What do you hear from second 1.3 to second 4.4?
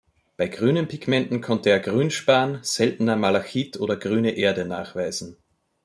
konnte er Grünspan, seltener Malachit oder „Grüne